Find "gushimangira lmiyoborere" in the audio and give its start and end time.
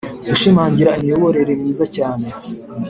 0.29-1.53